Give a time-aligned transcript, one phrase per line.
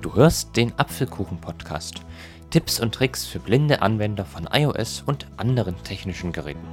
[0.00, 2.02] Du hörst den Apfelkuchen-Podcast.
[2.50, 6.64] Tipps und Tricks für blinde Anwender von iOS und anderen technischen Geräten.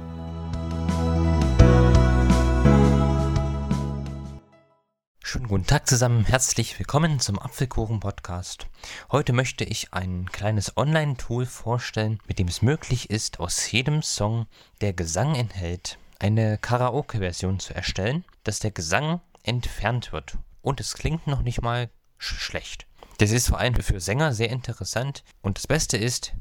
[5.24, 8.66] Schönen guten Tag zusammen, herzlich willkommen zum Apfelkuchen-Podcast.
[9.10, 14.46] Heute möchte ich ein kleines Online-Tool vorstellen, mit dem es möglich ist, aus jedem Song,
[14.82, 20.38] der Gesang enthält, eine Karaoke-Version zu erstellen, dass der Gesang entfernt wird.
[20.62, 22.86] Und es klingt noch nicht mal sch schlecht.
[23.18, 25.24] Das ist vor allem für Sänger sehr interessant.
[25.42, 26.32] Und das Beste ist,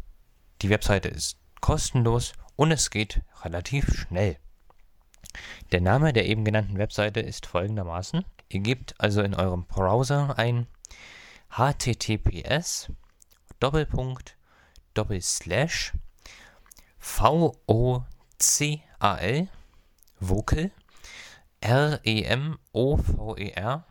[0.62, 4.38] die Webseite ist kostenlos und es geht relativ schnell.
[5.72, 8.24] Der Name der eben genannten Webseite ist folgendermaßen.
[8.50, 10.68] Ihr gebt also in eurem Browser ein
[11.50, 12.92] https
[13.60, 14.38] Doppelpunkt
[14.94, 15.94] Doppelslash
[17.00, 18.06] vocal
[20.22, 20.72] vocal
[21.60, 23.86] r e m o v e r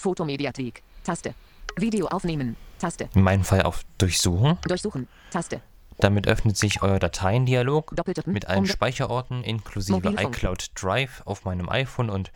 [0.00, 0.82] Fotomediathek.
[1.04, 1.34] Taste.
[1.76, 2.56] Video aufnehmen.
[2.78, 3.08] Taste.
[3.14, 4.58] In meinem Fall auf Durchsuchen.
[4.62, 5.08] Durchsuchen.
[5.30, 5.60] Taste.
[6.00, 7.94] Damit öffnet sich euer Dateiendialog
[8.26, 10.36] mit allen Speicherorten inklusive Mobilfunk.
[10.36, 12.32] iCloud Drive auf meinem iPhone und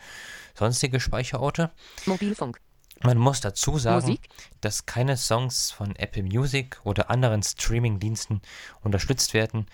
[0.53, 1.71] sonstige Speicherorte.
[2.05, 2.59] Mobilfunk.
[3.03, 4.29] Man muss dazu sagen, Musik?
[4.61, 8.41] dass keine Songs von Apple Music oder anderen Streaming-Diensten
[8.81, 9.67] unterstützt werden,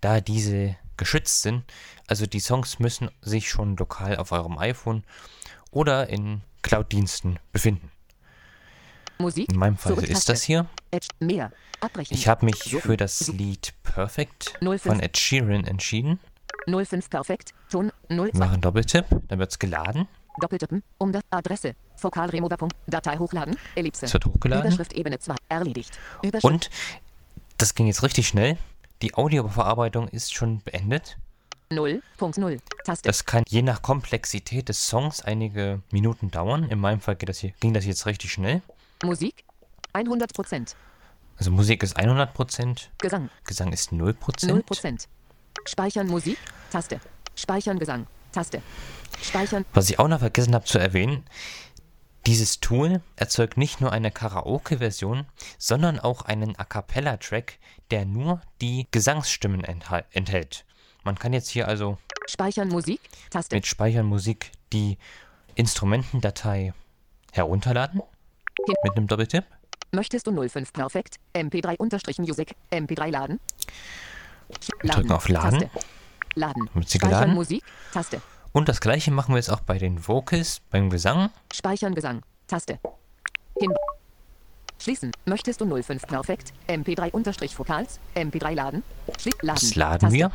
[0.00, 1.64] da diese geschützt sind.
[2.06, 5.04] Also die Songs müssen sich schon lokal auf eurem iPhone
[5.70, 7.90] oder in Cloud-Diensten befinden.
[9.18, 9.50] Musik.
[9.50, 10.66] In meinem Fall ist das hier.
[11.20, 11.52] Mehr.
[11.80, 12.14] Abbrechen.
[12.14, 14.82] Ich habe mich für das Lied Perfect 05.
[14.82, 16.18] von Ed Sheeran entschieden.
[16.66, 17.54] 05 perfekt.
[17.70, 17.92] Ton.
[18.08, 18.32] 02.
[18.32, 20.08] Wir machen Doppeltipp, dann wird es geladen.
[20.40, 20.82] Doppeltippen.
[20.98, 21.74] Um das Adresse.
[21.96, 22.68] Fokalremover.
[22.86, 23.56] Datei hochladen.
[23.74, 24.06] Ellipse.
[24.06, 24.66] Es wird hochgeladen.
[24.66, 25.34] Überschrift Ebene 2.
[25.48, 25.98] Erledigt.
[26.42, 26.70] Und
[27.56, 28.56] das ging jetzt richtig schnell.
[29.02, 31.18] Die Audiobearbeitung ist schon beendet.
[31.70, 32.58] 0.0.
[32.84, 33.06] Taste.
[33.06, 36.64] Das kann je nach Komplexität des Songs einige Minuten dauern.
[36.64, 38.62] In meinem Fall das hier, ging das jetzt richtig schnell.
[39.04, 39.44] Musik.
[39.98, 40.74] 100%.
[41.36, 43.30] Also Musik ist 100%, Gesang.
[43.44, 44.14] Gesang ist 0%.
[44.16, 45.06] 0%.
[45.66, 46.38] Speichern Musik.
[46.70, 47.00] Taste.
[47.36, 48.06] Speichern Gesang.
[48.32, 48.62] Taste.
[49.22, 49.64] Speichern.
[49.74, 51.24] Was ich auch noch vergessen habe zu erwähnen,
[52.26, 55.26] dieses Tool erzeugt nicht nur eine Karaoke-Version,
[55.58, 57.58] sondern auch einen A Cappella-Track,
[57.90, 60.64] der nur die Gesangsstimmen enthält.
[61.04, 63.00] Man kann jetzt hier also Speichern Musik.
[63.30, 63.54] Taste.
[63.56, 64.98] mit Speichern Musik die
[65.54, 66.72] Instrumentendatei
[67.32, 68.00] herunterladen.
[68.66, 69.44] Hin- Mit einem Doppeltipp.
[69.90, 71.16] Möchtest du 05 perfekt?
[71.34, 72.54] MP3-Music.
[72.70, 73.40] MP3 laden.
[74.80, 75.60] Wir drücken auf Laden.
[75.60, 75.70] Taste.
[76.34, 76.70] Laden.
[76.86, 77.34] Sie geladen?
[77.34, 77.64] Musik.
[77.92, 78.20] Taste.
[78.52, 81.30] Und das gleiche machen wir jetzt auch bei den Vocals, beim Gesang.
[81.52, 82.22] Speichern Gesang.
[82.46, 82.78] Taste.
[83.60, 83.72] Hin.
[84.78, 85.10] Schließen.
[85.24, 86.52] Möchtest du 05 perfekt?
[86.68, 87.98] MP3-Vocals.
[88.14, 88.82] MP3 laden.
[89.18, 89.60] Schli laden.
[89.60, 90.14] Das laden Taste.
[90.14, 90.30] wir.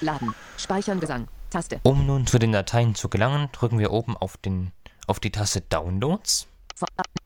[0.00, 0.34] Laden.
[0.58, 1.28] Speichern Gesang.
[1.50, 1.80] Taste.
[1.82, 4.72] Um nun zu den Dateien zu gelangen, drücken wir oben auf, den,
[5.06, 6.46] auf die Taste Downloads.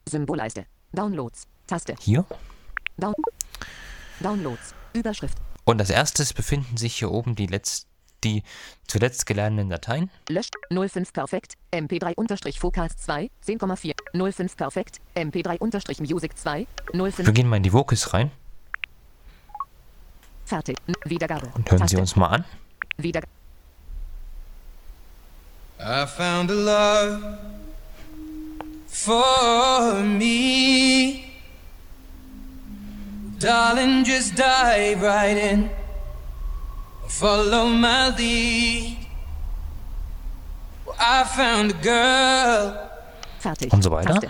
[0.09, 0.67] Symbolleiste.
[0.93, 1.47] Downloads.
[1.67, 1.95] Taste.
[2.01, 2.25] Hier.
[2.97, 3.15] Down
[4.21, 4.75] Downloads.
[4.93, 5.37] Überschrift.
[5.65, 7.87] Und als erstes befinden sich hier oben die, letzt,
[8.25, 8.43] die
[8.87, 10.11] zuletzt geladenen Dateien.
[10.29, 13.93] Löscht 05 perfekt, MP3-Vocals 2, 10,4,
[14.33, 18.31] 05 perfekt, MP3-Music 2, 05 Wir gehen mal in die Vocals rein
[20.47, 20.77] fertig.
[21.05, 21.49] Wiedergabe.
[21.55, 21.97] und hören Taste.
[21.97, 22.45] sie uns mal an.
[22.97, 23.33] Wiedergabe.
[25.79, 27.39] I found a love
[28.89, 30.86] for me.
[33.39, 35.71] Darling, just dive right in.
[37.09, 38.97] Follow my lead.
[41.27, 42.79] found a girl.
[43.39, 43.73] Fertig.
[43.73, 44.21] Und so weiter.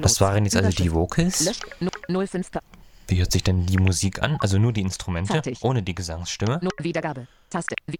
[0.00, 1.40] Das waren jetzt also die Vocals.
[1.44, 1.60] Lösch.
[1.80, 2.50] Nu- 05.
[2.50, 2.62] Per-
[3.08, 4.36] Wie hört sich denn die Musik an?
[4.40, 5.58] Also nur die Instrumente, Fertig.
[5.62, 6.60] ohne die Gesangsstimme.
[6.78, 7.26] Wiedergabe.
[7.50, 7.74] Taste.
[7.86, 7.98] Wi-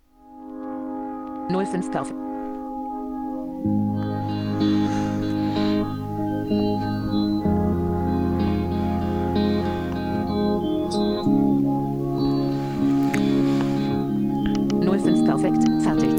[1.50, 2.12] 05 Perf.
[15.40, 15.64] Perfekt.
[15.82, 16.10] Fertig.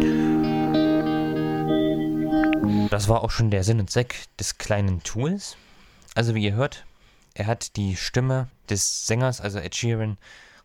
[2.89, 5.57] Das war auch schon der Sinn und Zweck des kleinen Tools.
[6.15, 6.85] Also wie ihr hört,
[7.33, 10.17] er hat die Stimme des Sängers, also Ed Sheeran,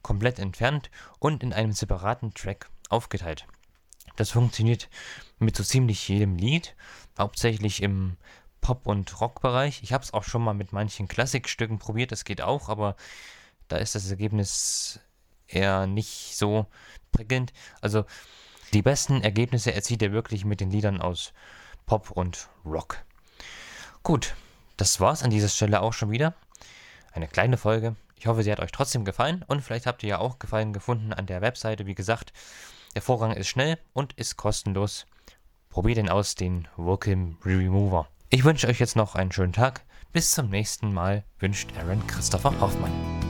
[0.02, 3.46] komplett entfernt und in einem separaten Track aufgeteilt.
[4.16, 4.88] Das funktioniert
[5.38, 6.76] mit so ziemlich jedem Lied,
[7.18, 8.16] hauptsächlich im
[8.60, 9.82] Pop- und Rockbereich.
[9.82, 12.96] Ich habe es auch schon mal mit manchen Klassikstücken probiert, das geht auch, aber
[13.68, 15.00] da ist das Ergebnis
[15.48, 16.66] eher nicht so
[17.12, 17.52] prickelnd.
[17.80, 18.04] Also
[18.74, 21.32] die besten Ergebnisse erzielt er wirklich mit den Liedern aus
[21.86, 23.04] Pop und Rock.
[24.02, 24.34] Gut,
[24.76, 26.34] das war's an dieser Stelle auch schon wieder.
[27.12, 27.94] Eine kleine Folge.
[28.16, 31.12] Ich hoffe, sie hat euch trotzdem gefallen und vielleicht habt ihr ja auch Gefallen gefunden
[31.12, 31.86] an der Webseite.
[31.86, 32.32] Wie gesagt,
[32.94, 35.06] der Vorgang ist schnell und ist kostenlos.
[35.70, 38.08] Probiert den aus, den Vocal Remover.
[38.30, 39.82] Ich wünsche euch jetzt noch einen schönen Tag.
[40.12, 43.23] Bis zum nächsten Mal wünscht Aaron Christopher Hoffmann.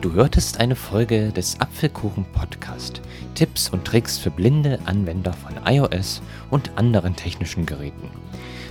[0.00, 3.02] Du hörtest eine Folge des Apfelkuchen Podcast.
[3.34, 8.08] Tipps und Tricks für blinde Anwender von iOS und anderen technischen Geräten.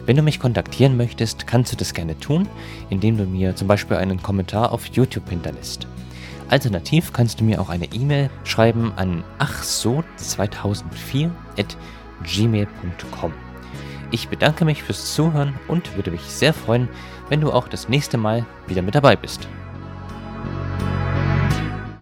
[0.07, 2.49] Wenn du mich kontaktieren möchtest, kannst du das gerne tun,
[2.89, 5.85] indem du mir zum Beispiel einen Kommentar auf YouTube hinterlässt.
[6.49, 11.29] Alternativ kannst du mir auch eine E-Mail schreiben an achso2004
[11.59, 11.77] at
[12.23, 13.33] gmail.com.
[14.09, 16.89] Ich bedanke mich fürs Zuhören und würde mich sehr freuen,
[17.29, 19.47] wenn du auch das nächste Mal wieder mit dabei bist.